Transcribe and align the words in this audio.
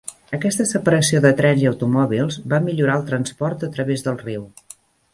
Aquesta 0.35 0.65
separació 0.69 1.21
de 1.25 1.33
trens 1.41 1.61
i 1.67 1.69
automòbils 1.73 2.41
va 2.55 2.63
millorar 2.71 2.99
el 3.03 3.07
transport 3.13 3.71
a 3.71 3.73
través 3.79 4.09
del 4.09 4.23
riu. 4.29 4.53